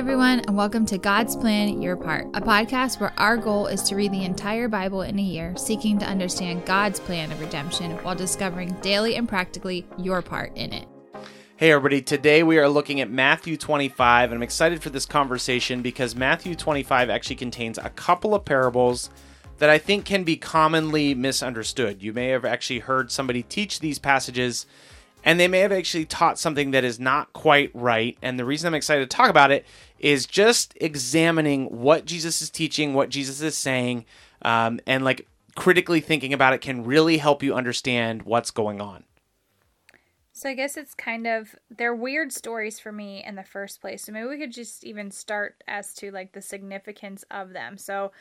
[0.00, 3.94] everyone, and welcome to God's Plan Your Part, a podcast where our goal is to
[3.94, 8.14] read the entire Bible in a year, seeking to understand God's plan of redemption while
[8.14, 10.88] discovering daily and practically your part in it.
[11.56, 12.00] Hey, everybody.
[12.00, 16.54] Today we are looking at Matthew 25, and I'm excited for this conversation because Matthew
[16.54, 19.10] 25 actually contains a couple of parables
[19.58, 22.02] that I think can be commonly misunderstood.
[22.02, 24.64] You may have actually heard somebody teach these passages
[25.24, 28.16] and they may have actually taught something that is not quite right.
[28.22, 29.66] And the reason I'm excited to talk about it
[30.00, 34.06] is just examining what Jesus is teaching, what Jesus is saying,
[34.42, 39.04] um, and like critically thinking about it can really help you understand what's going on.
[40.32, 44.04] So I guess it's kind of they're weird stories for me in the first place.
[44.04, 47.76] So maybe we could just even start as to like the significance of them.
[47.76, 48.12] So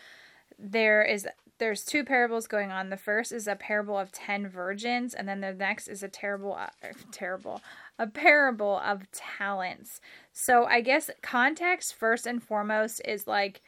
[0.57, 1.25] there is
[1.59, 2.89] there's two parables going on.
[2.89, 6.55] The first is a parable of 10 virgins and then the next is a terrible
[6.55, 6.67] uh,
[7.13, 7.61] terrible
[7.99, 10.01] a parable of talents.
[10.31, 13.61] So I guess context first and foremost is like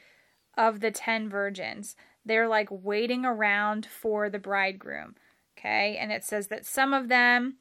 [0.57, 1.96] of the 10 virgins.
[2.26, 5.15] They're like waiting around for the bridegroom.
[5.57, 5.98] Okay?
[5.99, 7.57] And it says that some of them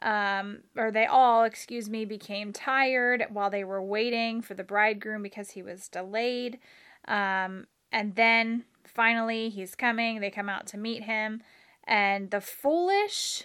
[0.00, 5.22] um, or they all, excuse me, became tired while they were waiting for the bridegroom
[5.22, 6.58] because he was delayed.
[7.06, 10.20] Um, and then finally he's coming.
[10.20, 11.42] They come out to meet him.
[11.84, 13.44] And the foolish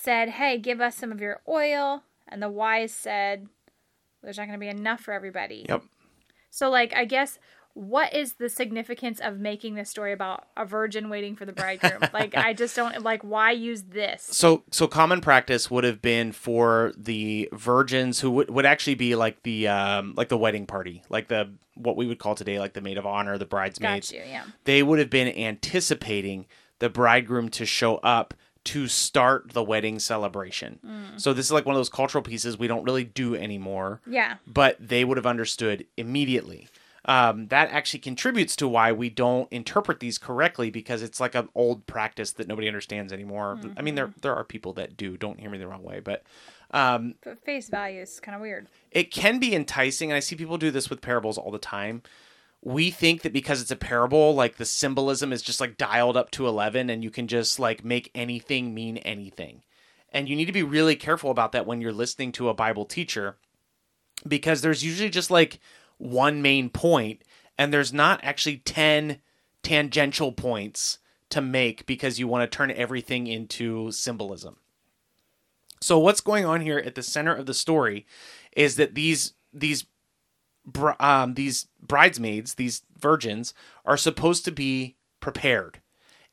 [0.00, 2.02] said, Hey, give us some of your oil.
[2.28, 3.48] And the wise said,
[4.22, 5.66] There's not going to be enough for everybody.
[5.68, 5.82] Yep.
[6.50, 7.38] So, like, I guess
[7.74, 12.02] what is the significance of making this story about a virgin waiting for the bridegroom?
[12.12, 14.22] like, I just don't like why use this.
[14.22, 19.14] So, so common practice would have been for the virgins who would, would actually be
[19.14, 22.72] like the um, like the wedding party, like the what we would call today like
[22.72, 24.10] the maid of honor, the bridesmaids.
[24.10, 24.44] Got you, yeah.
[24.64, 26.46] They would have been anticipating
[26.80, 30.78] the bridegroom to show up to start the wedding celebration.
[30.86, 31.20] Mm.
[31.20, 34.00] So this is like one of those cultural pieces we don't really do anymore.
[34.06, 34.36] Yeah.
[34.46, 36.68] But they would have understood immediately
[37.06, 41.48] um, that actually contributes to why we don't interpret these correctly because it's like an
[41.54, 43.56] old practice that nobody understands anymore.
[43.56, 43.78] Mm-hmm.
[43.78, 45.16] I mean, there there are people that do.
[45.16, 46.22] Don't hear me the wrong way, but
[46.72, 48.68] um, but face value is kind of weird.
[48.90, 52.02] It can be enticing, and I see people do this with parables all the time.
[52.62, 56.30] We think that because it's a parable, like the symbolism is just like dialed up
[56.32, 59.62] to eleven, and you can just like make anything mean anything.
[60.12, 62.84] And you need to be really careful about that when you're listening to a Bible
[62.84, 63.36] teacher,
[64.26, 65.60] because there's usually just like
[65.98, 67.22] one main point
[67.60, 69.20] and there's not actually 10
[69.62, 70.98] tangential points
[71.28, 74.56] to make because you want to turn everything into symbolism.
[75.82, 78.06] So what's going on here at the center of the story
[78.56, 79.84] is that these these
[80.98, 83.54] um, these bridesmaids, these virgins,
[83.84, 85.80] are supposed to be prepared,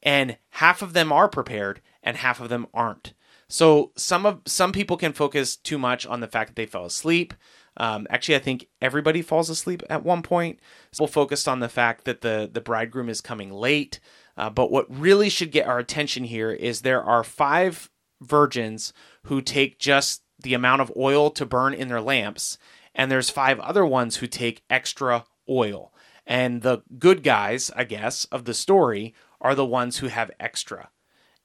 [0.04, 3.14] and half of them are prepared, and half of them aren't.
[3.50, 6.86] So some of some people can focus too much on the fact that they fell
[6.86, 7.34] asleep.
[7.78, 10.60] Um, actually, I think everybody falls asleep at one point.
[10.92, 14.00] So we'll focus on the fact that the the bridegroom is coming late.
[14.36, 17.90] Uh, but what really should get our attention here is there are five
[18.22, 22.58] virgins who take just the amount of oil to burn in their lamps,
[22.98, 25.94] and there's five other ones who take extra oil.
[26.26, 30.90] And the good guys, I guess, of the story are the ones who have extra.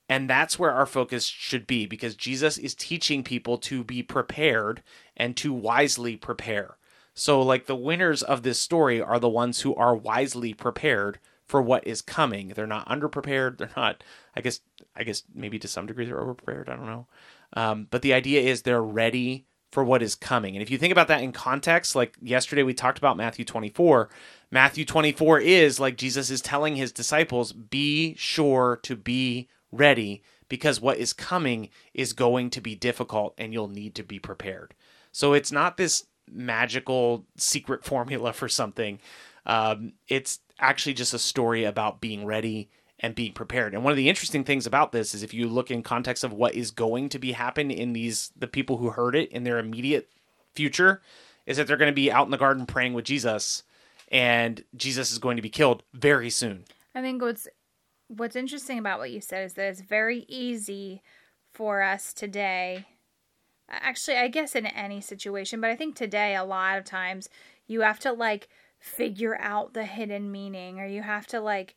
[0.08, 4.82] And that's where our focus should be because Jesus is teaching people to be prepared
[5.16, 6.78] and to wisely prepare.
[7.14, 11.60] So, like, the winners of this story are the ones who are wisely prepared for
[11.60, 12.48] what is coming.
[12.48, 13.58] They're not underprepared.
[13.58, 14.02] They're not,
[14.34, 14.60] I guess,
[14.96, 16.68] I guess maybe to some degree they're overprepared.
[16.70, 17.06] I don't know.
[17.52, 20.54] Um, but the idea is they're ready for what is coming.
[20.54, 24.10] And if you think about that in context, like yesterday we talked about Matthew 24,
[24.50, 30.78] Matthew 24 is like Jesus is telling his disciples, be sure to be ready because
[30.78, 34.74] what is coming is going to be difficult and you'll need to be prepared.
[35.10, 38.98] So it's not this magical secret formula for something.
[39.46, 42.68] Um, it's actually just a story about being ready
[43.02, 43.74] and being prepared.
[43.74, 46.32] And one of the interesting things about this is if you look in context of
[46.32, 49.58] what is going to be happen in these the people who heard it in their
[49.58, 50.08] immediate
[50.54, 51.02] future
[51.44, 53.64] is that they're going to be out in the garden praying with Jesus
[54.10, 56.64] and Jesus is going to be killed very soon.
[56.94, 57.48] I think what's
[58.08, 61.02] what's interesting about what you said is that it's very easy
[61.52, 62.86] for us today
[63.68, 67.30] actually i guess in any situation but i think today a lot of times
[67.66, 68.48] you have to like
[68.78, 71.74] figure out the hidden meaning or you have to like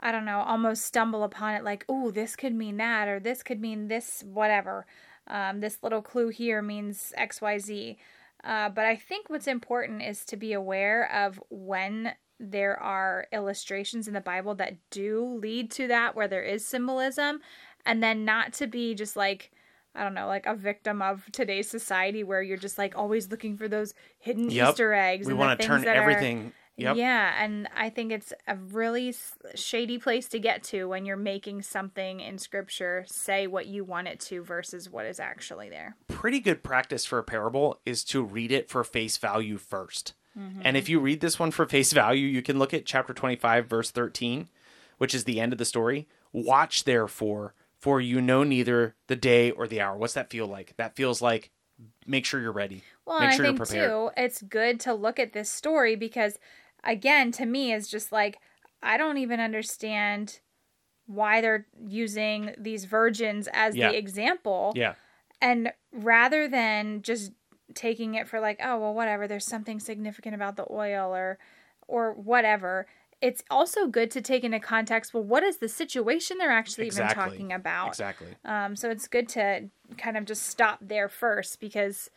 [0.00, 3.42] i don't know almost stumble upon it like oh this could mean that or this
[3.42, 4.86] could mean this whatever
[5.28, 7.96] um, this little clue here means xyz
[8.44, 14.08] uh, but i think what's important is to be aware of when there are illustrations
[14.08, 17.40] in the Bible that do lead to that where there is symbolism
[17.84, 19.50] and then not to be just like
[19.94, 23.56] I don't know, like a victim of today's society where you're just like always looking
[23.56, 24.70] for those hidden Yep.
[24.70, 25.26] Easter eggs.
[25.26, 26.52] we want to things turn everything.
[26.78, 26.96] Yep.
[26.96, 29.14] Yeah, and I think it's a really
[29.54, 34.08] shady place to get to when you're making something in scripture say what you want
[34.08, 35.96] it to versus what is actually there.
[36.08, 40.76] pretty good practice for a parable is to read it for face value 1st And
[40.76, 40.90] if mm-hmm.
[40.92, 44.48] you read this one for face value, you can look at chapter 25, verse 13,
[44.98, 46.06] which is the end of the story.
[46.32, 49.96] Watch therefore, for you know neither the day or the hour.
[49.96, 50.74] What's that feel like?
[50.76, 51.50] That feels like
[52.06, 52.82] make sure you're ready.
[53.06, 53.90] Well, make sure I you're think prepared.
[53.90, 56.38] too, it's good to look at this story because,
[56.84, 58.38] again, to me, is just like
[58.82, 60.40] I don't even understand
[61.06, 63.90] why they're using these virgins as Yeah.
[63.90, 64.72] the example.
[64.74, 64.94] Yeah.
[65.40, 67.32] And rather than just
[67.74, 71.38] taking it for like, oh well, whatever, there's something significant about the oil or
[71.88, 72.86] or whatever.
[73.22, 75.14] It's also good to take into context.
[75.14, 77.88] Well, what is the situation they're actually even talking about?
[77.88, 78.36] Exactly.
[78.44, 82.10] Um, so it's good to kind of just stop there first because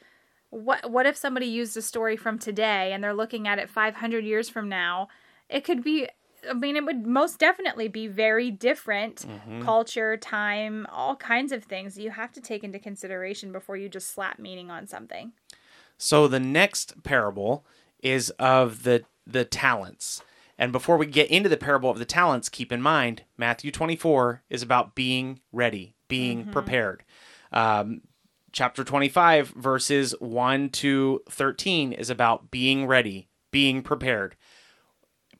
[0.51, 4.23] what what if somebody used a story from today and they're looking at it 500
[4.23, 5.07] years from now?
[5.49, 6.07] It could be
[6.49, 9.25] I mean it would most definitely be very different
[9.61, 14.11] culture, time, all kinds of things you have to take into consideration before you just
[14.11, 15.33] slap meaning on something.
[15.97, 17.65] So the next parable
[18.01, 20.23] is of the the talents.
[20.57, 24.43] And before we get into the parable of the talents, keep in mind Matthew 24
[24.49, 27.03] is about being ready, being prepared.
[27.53, 28.01] Um,
[28.51, 34.35] chapter 25 verses 1 to 13 is about being ready, being prepared.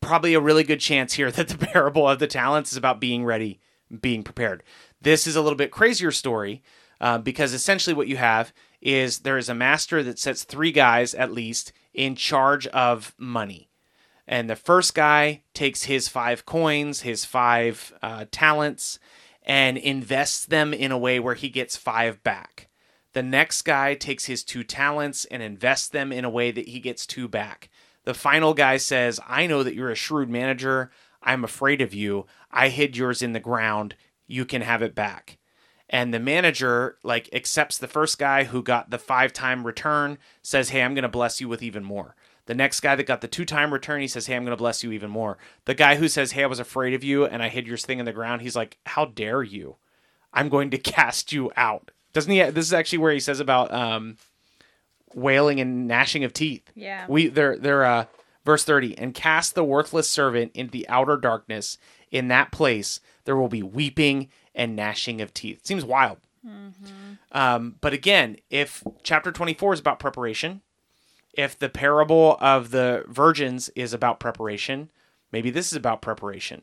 [0.02, 3.26] Probably a really good chance here that the parable of the talents is about being
[3.26, 3.60] ready,
[4.02, 4.64] being prepared.
[5.02, 6.64] This is a little bit crazier story
[7.02, 11.14] uh, because essentially what you have is there is a master that sets three guys
[11.14, 13.70] at least in charge of money.
[14.28, 19.00] And the first guy takes his five coins, his five uh, talents,
[19.42, 22.69] and invests them in a way where he gets five back.
[23.14, 26.80] The next guy takes his two talents and invests them in a way that he
[26.80, 27.70] gets two back.
[28.06, 30.92] The final guy says, I know that you're a shrewd manager.
[31.22, 32.26] I'm afraid of you.
[32.52, 33.96] I hid yours in the ground.
[34.28, 35.38] You can have it back.
[35.90, 40.70] And the manager like accepts the first guy who got the five time return, says,
[40.70, 42.16] Hey, I'm going to bless you with even more.
[42.46, 44.62] The next guy that got the two time return, he says, Hey, I'm going to
[44.62, 45.40] bless you even more.
[45.66, 48.00] The guy who says, Hey, I was afraid of you and I hid your thing
[48.00, 49.78] in the ground, he's like, How dare you?
[50.32, 51.92] I'm going to cast you out.
[52.14, 52.42] Doesn't he?
[52.44, 54.18] This is actually where he says about um,
[55.14, 56.72] wailing and gnashing of teeth.
[56.76, 57.06] Yeah.
[57.08, 58.06] We they're they're uh
[58.46, 61.78] verse 30 and cast the worthless servant into the outer darkness
[62.10, 66.18] in that place there will be weeping and gnashing of teeth seems wild
[67.34, 70.62] um, but again if chapter 24 is about preparation
[71.34, 74.90] if the parable of the virgins is about preparation
[75.32, 76.62] maybe this is about preparation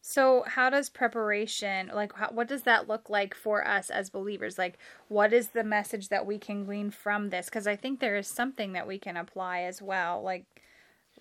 [0.00, 4.56] So, how does preparation, like, how, what does that look like for us as believers?
[4.56, 4.78] Like,
[5.08, 7.46] what is the message that we can glean from this?
[7.46, 10.22] Because I think there is something that we can apply as well.
[10.22, 10.44] Like,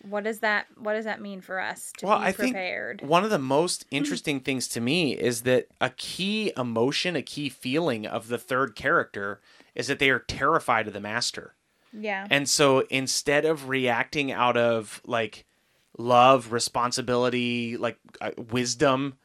[0.02, 3.02] what does that what does that mean for us to well be i think prepared?
[3.02, 3.96] one of the most mm-hmm.
[3.96, 8.76] interesting things to me is that a key emotion a key feeling of the third
[8.76, 9.40] character
[9.74, 11.56] is that they are terrified of the master
[12.00, 12.28] yeah.
[12.30, 15.46] And so instead of reacting out of like
[15.98, 19.16] love, responsibility, like uh, wisdom,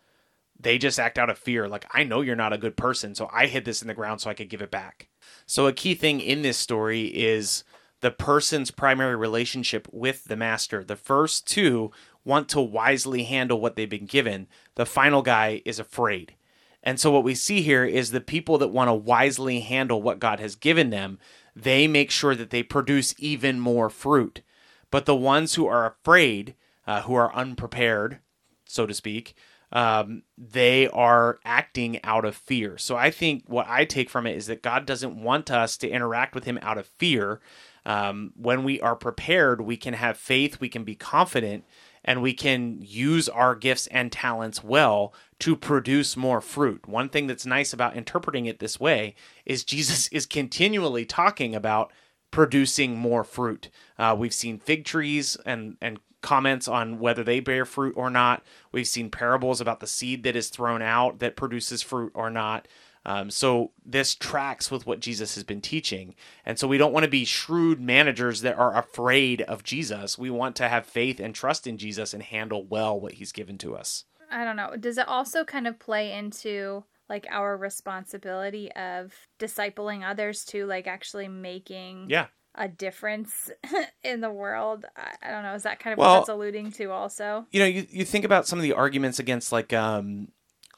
[0.58, 1.68] they just act out of fear.
[1.68, 4.20] Like, I know you're not a good person, so I hid this in the ground
[4.20, 5.08] so I could give it back.
[5.46, 7.64] So, a key thing in this story is
[8.00, 10.84] the person's primary relationship with the master.
[10.84, 11.90] The first two
[12.24, 16.34] want to wisely handle what they've been given, the final guy is afraid.
[16.82, 20.18] And so what we see here is the people that want to wisely handle what
[20.18, 21.18] God has given them,
[21.54, 24.40] they make sure that they produce even more fruit.
[24.90, 26.54] But the ones who are afraid,
[26.86, 28.20] uh, who are unprepared,
[28.64, 29.34] so to speak,
[29.72, 32.76] um, they are acting out of fear.
[32.76, 35.88] So I think what I take from it is that God doesn't want us to
[35.88, 37.40] interact with Him out of fear.
[37.86, 41.64] Um, when we are prepared, we can have faith, we can be confident,
[42.04, 46.88] and we can use our gifts and talents well to produce more fruit.
[46.88, 49.14] One thing that's nice about interpreting it this way
[49.46, 51.92] is Jesus is continually talking about
[52.30, 53.70] producing more fruit.
[53.98, 58.42] Uh, we've seen fig trees and and comments on whether they bear fruit or not.
[58.72, 62.68] We've seen parables about the seed that is thrown out that produces fruit or not.
[63.06, 67.04] Um, so this tracks with what Jesus has been teaching, and so we don't want
[67.04, 70.18] to be shrewd managers that are afraid of Jesus.
[70.18, 73.56] We want to have faith and trust in Jesus and handle well what He's given
[73.58, 74.04] to us.
[74.30, 74.76] I don't know.
[74.76, 80.86] Does it also kind of play into like our responsibility of discipling others to like
[80.86, 83.50] actually making Yeah, a difference
[84.02, 84.86] in the world?
[85.22, 85.54] I, don't know.
[85.54, 87.46] Is that kind of Well- what that's alluding to also?
[87.50, 90.28] you know, you, you think about some of the arguments against like um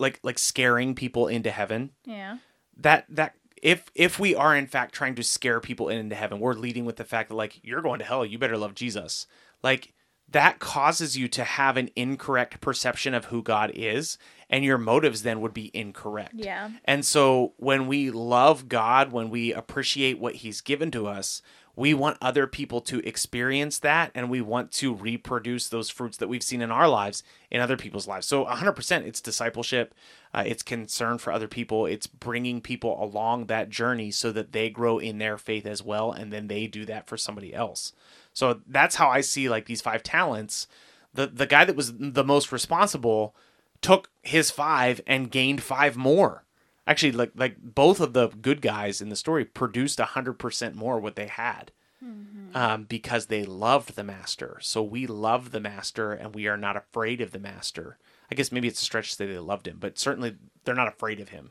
[0.01, 1.91] like like scaring people into heaven.
[2.05, 2.39] Yeah.
[2.79, 6.55] that that if if we are in fact trying to scare people into heaven, we're
[6.55, 9.27] leading with the fact that like you're going to hell, you better love Jesus.
[9.63, 9.93] Like
[10.33, 14.19] that causes you to have an incorrect perception of who God is,
[14.51, 16.35] and your motives then would be incorrect.
[16.35, 16.71] Yeah.
[16.85, 21.43] And so when we love God, when we appreciate what He's given to us,
[21.75, 26.29] we want other people to experience that and we want to reproduce those fruits that
[26.29, 28.27] we've seen in our lives in other people's lives.
[28.27, 29.95] So 100% it's discipleship,
[30.35, 34.69] uh, it's concern for other people, it's bringing people along that journey so that they
[34.69, 37.95] grow in their faith as well and then they do that for somebody else.
[38.33, 40.67] So that's how I see like these five talents.
[41.15, 43.35] The the guy that was the most responsible
[43.81, 46.45] took his 5 and gained 5 more.
[46.87, 51.17] Actually like like both of the good guys in the story produced 100% more what
[51.17, 51.73] they had
[52.03, 52.57] mm-hmm.
[52.57, 54.59] um, because they loved the master.
[54.61, 57.99] So we love the master and we are not afraid of the master.
[58.31, 60.89] I guess maybe it's a stretch to say they loved him but certainly they're not
[60.89, 61.51] afraid of him.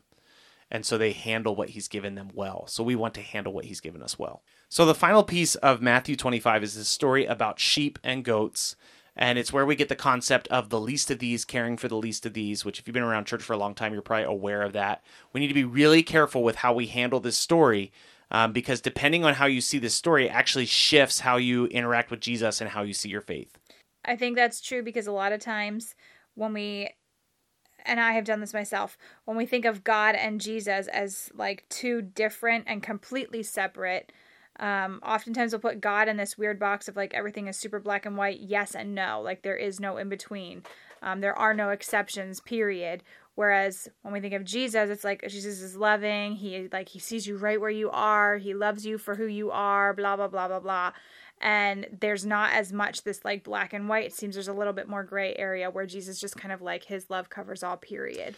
[0.73, 2.65] And so they handle what he's given them well.
[2.67, 5.81] So we want to handle what he's given us well so the final piece of
[5.81, 8.77] matthew 25 is this story about sheep and goats
[9.17, 11.97] and it's where we get the concept of the least of these caring for the
[11.97, 14.23] least of these which if you've been around church for a long time you're probably
[14.23, 17.91] aware of that we need to be really careful with how we handle this story
[18.31, 22.09] um, because depending on how you see this story it actually shifts how you interact
[22.09, 23.59] with jesus and how you see your faith
[24.05, 25.95] i think that's true because a lot of times
[26.35, 26.89] when we
[27.85, 28.97] and I have done this myself.
[29.25, 34.11] When we think of God and Jesus as like two different and completely separate,
[34.61, 38.05] um, oftentimes we'll put God in this weird box of like everything is super black
[38.05, 39.19] and white, yes and no.
[39.21, 40.61] Like there is no in between.
[41.01, 43.01] Um, there are no exceptions, period.
[43.33, 46.35] Whereas when we think of Jesus, it's like Jesus is loving.
[46.35, 48.37] He like he sees you right where you are.
[48.37, 49.95] He loves you for who you are.
[49.95, 50.91] Blah blah blah blah blah.
[51.39, 54.05] And there's not as much this like black and white.
[54.05, 56.83] It seems there's a little bit more gray area where Jesus just kind of like
[56.83, 57.77] his love covers all.
[57.77, 58.35] Period.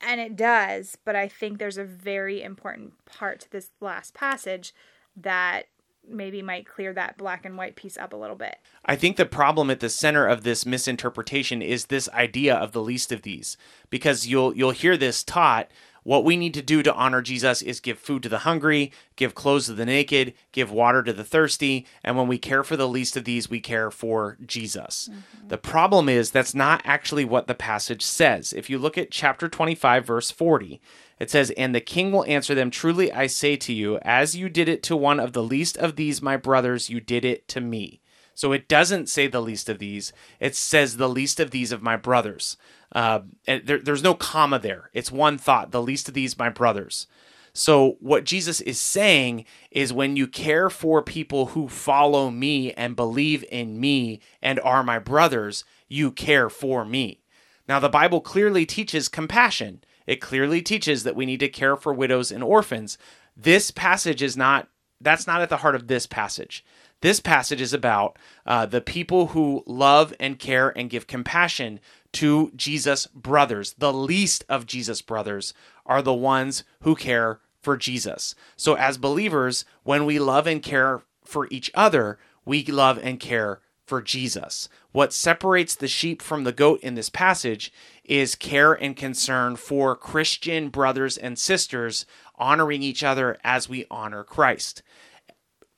[0.00, 4.72] And it does, but I think there's a very important part to this last passage
[5.16, 5.66] that
[6.08, 8.56] maybe might clear that black and white piece up a little bit.
[8.84, 12.82] I think the problem at the center of this misinterpretation is this idea of the
[12.82, 13.56] least of these
[13.90, 15.70] because you'll you'll hear this taught
[16.02, 19.34] what we need to do to honor Jesus is give food to the hungry, give
[19.34, 22.88] clothes to the naked, give water to the thirsty, and when we care for the
[22.88, 25.08] least of these, we care for Jesus.
[25.10, 25.48] Mm-hmm.
[25.48, 28.52] The problem is that's not actually what the passage says.
[28.52, 30.80] If you look at chapter 25 verse 40,
[31.18, 34.48] it says, And the king will answer them, Truly I say to you, as you
[34.48, 37.60] did it to one of the least of these my brothers, you did it to
[37.60, 38.00] me.
[38.34, 41.82] So it doesn't say the least of these, it says the least of these of
[41.82, 42.56] my brothers.
[42.94, 44.90] Uh, and there, there's no comma there.
[44.92, 47.06] It's one thought, the least of these my brothers.
[47.54, 52.96] So, what Jesus is saying is when you care for people who follow me and
[52.96, 57.20] believe in me and are my brothers, you care for me.
[57.68, 59.84] Now, the Bible clearly teaches compassion.
[60.06, 62.96] It clearly teaches that we need to care for widows and orphans.
[63.36, 64.68] This passage is not,
[65.00, 66.64] that's not at the heart of this passage.
[67.02, 71.80] This passage is about uh, the people who love and care and give compassion
[72.12, 73.74] to Jesus' brothers.
[73.78, 75.54] The least of Jesus' brothers
[75.86, 78.34] are the ones who care for Jesus.
[78.56, 83.60] So, as believers, when we love and care for each other, we love and care
[83.86, 84.68] for Jesus.
[84.92, 87.72] What separates the sheep from the goat in this passage
[88.04, 94.24] is care and concern for Christian brothers and sisters honoring each other as we honor
[94.24, 94.82] Christ.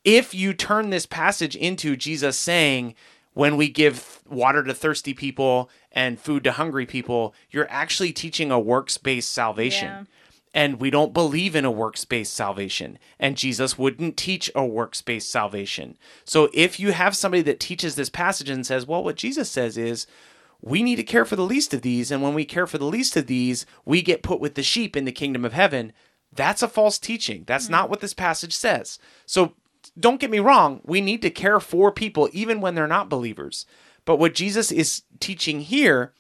[0.05, 2.95] If you turn this passage into Jesus saying,
[3.35, 8.51] when we give water to thirsty people and food to hungry people, you're actually teaching
[8.51, 9.89] a works based salvation.
[9.89, 10.05] Yeah.
[10.57, 12.99] And we don't believe in a works based salvation.
[13.19, 15.99] And Jesus wouldn't teach a works based salvation.
[16.25, 19.77] So if you have somebody that teaches this passage and says, well, what Jesus says
[19.77, 20.07] is,
[20.63, 22.11] we need to care for the least of these.
[22.11, 24.97] And when we care for the least of these, we get put with the sheep
[24.97, 25.93] in the kingdom of heaven.
[26.33, 27.45] That's a false teaching.
[27.47, 27.73] That's mm-hmm.
[27.73, 28.99] not what this passage says.
[29.27, 29.55] So
[29.99, 30.81] don't get me wrong.
[30.85, 33.67] We need to care for people even when they're not believers.
[34.05, 36.13] But what Jesus is teaching here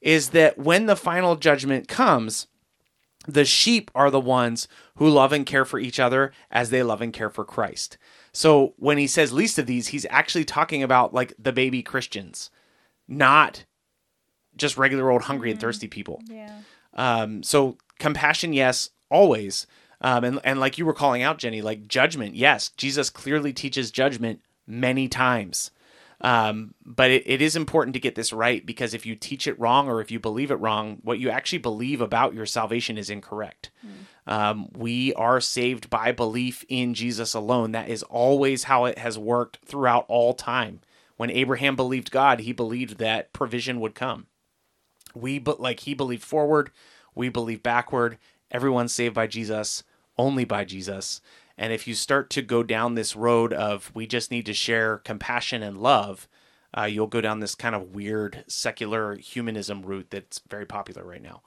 [0.00, 2.46] is that when the final judgment comes,
[3.26, 7.00] the sheep are the ones who love and care for each other as they love
[7.00, 7.96] and care for Christ.
[8.32, 12.50] So when he says least of these, he's actually talking about like the baby Christians,
[13.06, 13.64] not
[14.56, 15.54] just regular old hungry mm-hmm.
[15.54, 16.20] and thirsty people.
[16.28, 16.60] Yeah.
[16.94, 19.66] Um, so compassion, yes, always.
[20.02, 23.90] Um, and and like you were calling out, Jenny, like judgment, yes, Jesus clearly teaches
[23.90, 25.70] judgment many times.
[26.20, 29.58] Um, but it, it is important to get this right because if you teach it
[29.58, 33.10] wrong or if you believe it wrong, what you actually believe about your salvation is
[33.10, 33.70] incorrect.
[33.84, 34.32] Mm.
[34.32, 37.72] Um, we are saved by belief in Jesus alone.
[37.72, 40.80] That is always how it has worked throughout all time.
[41.16, 44.26] When Abraham believed God, he believed that provision would come.
[45.14, 46.70] We but like he believed forward,
[47.16, 48.16] we believe backward,
[48.50, 49.82] everyone's saved by Jesus,
[50.18, 51.20] only by Jesus.
[51.56, 54.98] And if you start to go down this road of we just need to share
[54.98, 56.28] compassion and love,
[56.76, 61.22] uh, you'll go down this kind of weird secular humanism route that's very popular right
[61.22, 61.42] now.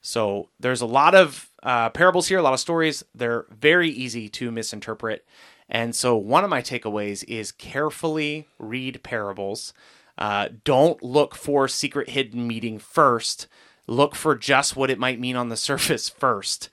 [0.00, 3.02] So there's a lot of uh, parables here, a lot of stories.
[3.14, 5.24] They're very easy to misinterpret.
[5.68, 9.72] And so one of my takeaways is carefully read parables.
[10.18, 13.46] Uh, don't look for secret hidden meaning first.
[13.86, 16.68] Look for just what it might mean on the surface first.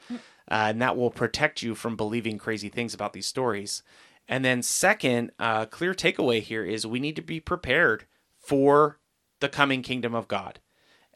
[0.51, 3.83] Uh, and that will protect you from believing crazy things about these stories.
[4.27, 8.03] And then, second, uh, clear takeaway here is we need to be prepared
[8.37, 8.99] for
[9.39, 10.59] the coming kingdom of God.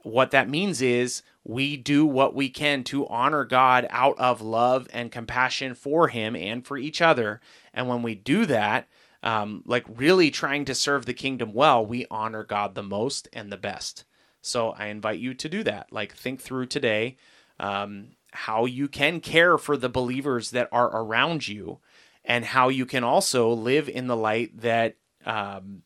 [0.03, 4.87] What that means is we do what we can to honor God out of love
[4.93, 7.41] and compassion for Him and for each other.
[7.73, 8.87] And when we do that,
[9.21, 13.51] um, like really trying to serve the kingdom well, we honor God the most and
[13.51, 14.05] the best.
[14.41, 15.91] So I invite you to do that.
[15.91, 17.17] Like, think through today
[17.59, 21.79] um, how you can care for the believers that are around you
[22.23, 25.83] and how you can also live in the light that um,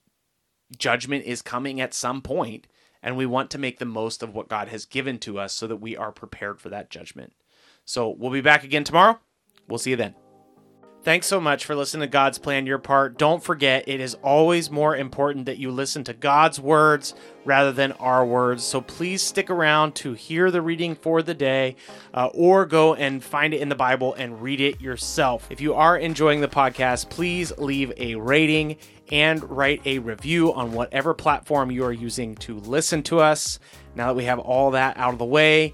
[0.78, 2.68] judgment is coming at some point,
[3.02, 5.68] and we want to make the most of what God has given to us so
[5.68, 7.34] that we are prepared for that judgment.
[7.86, 9.20] So we'll be back again tomorrow.
[9.68, 10.16] We'll see you then.
[11.02, 13.18] Thanks so much for listening to God's Plan Your Part.
[13.18, 17.16] Don't forget, it is always more important that you listen to God's words
[17.46, 18.66] rather than our words.
[18.66, 21.78] So please stick around to hear the reading for the day
[22.14, 25.48] uh, or go and find it in the Bible and read it yourself.
[25.50, 28.76] If you are enjoying the podcast, please leave a rating
[29.10, 33.58] and write a review on whatever platform you are using to listen to us.
[33.96, 35.74] Now that we have all that out of the way,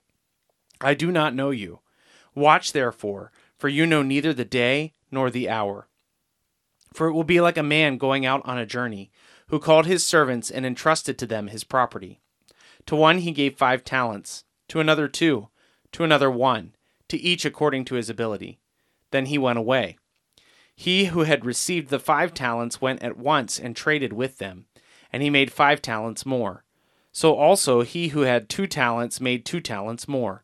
[0.81, 1.79] I do not know you.
[2.35, 5.87] Watch therefore, for you know neither the day nor the hour.
[6.93, 9.11] For it will be like a man going out on a journey,
[9.47, 12.19] who called his servants and entrusted to them his property.
[12.87, 15.49] To one he gave five talents, to another two,
[15.91, 16.73] to another one,
[17.09, 18.59] to each according to his ability.
[19.11, 19.97] Then he went away.
[20.75, 24.65] He who had received the five talents went at once and traded with them,
[25.11, 26.63] and he made five talents more.
[27.11, 30.43] So also he who had two talents made two talents more.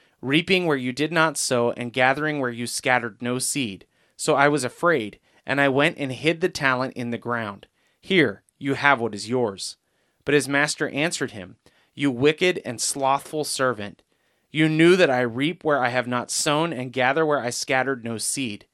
[0.21, 3.85] reaping where you did not sow, and gathering where you scattered no seed.
[4.15, 7.67] So I was afraid, and I went and hid the talent in the ground.
[7.99, 9.77] Here, you have what is yours.
[10.23, 11.57] But his master answered him,
[11.95, 14.03] You wicked and slothful servant.
[14.51, 18.03] You knew that I reap where I have not sown, and gather where I scattered
[18.03, 18.65] no seed.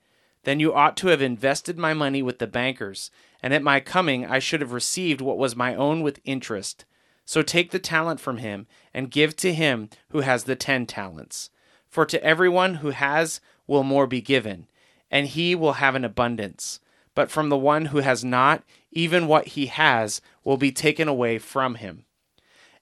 [0.43, 4.25] Then you ought to have invested my money with the bankers, and at my coming
[4.25, 6.86] I should have received what was my own with interest.
[7.28, 11.50] So take the talent from him and give to him who has the ten talents.
[11.88, 14.68] For to everyone who has will more be given,
[15.12, 16.80] and he will have an abundance.
[17.13, 21.38] But from the one who has not, even what he has will be taken away
[21.38, 22.06] from him.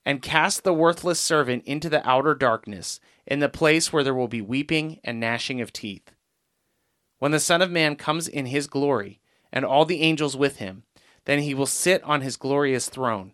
[0.05, 4.27] And cast the worthless servant into the outer darkness, in the place where there will
[4.27, 6.11] be weeping and gnashing of teeth.
[7.17, 9.19] When the Son of Man comes in his glory,
[9.51, 10.83] and all the angels with him.
[11.23, 13.33] Then he will sit on his glorious throne.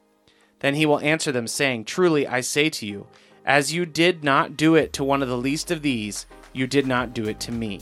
[0.61, 3.07] Then he will answer them, saying, Truly I say to you,
[3.45, 6.85] as you did not do it to one of the least of these, you did
[6.85, 7.81] not do it to me.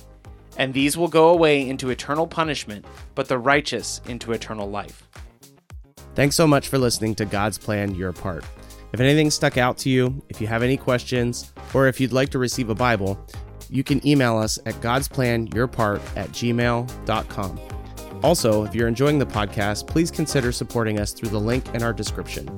[0.58, 5.08] And these will go away into eternal punishment, but the righteous into eternal life.
[6.16, 8.46] Thanks so much for listening to God's Plan Your Part.
[8.92, 12.30] If anything stuck out to you, if you have any questions, or if you'd like
[12.30, 13.20] to receive a Bible,
[13.70, 17.79] you can email us at godsplanyourpart at gmail.com.
[18.24, 21.94] Also, if you're enjoying the podcast, please consider supporting us through the link in our
[21.94, 22.50] description.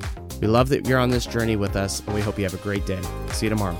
[0.41, 2.57] We love that you're on this journey with us, and we hope you have a
[2.57, 3.01] great day.
[3.29, 3.77] See you tomorrow.